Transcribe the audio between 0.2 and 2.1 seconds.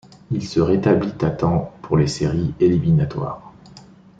Il se rétablit à temps pour les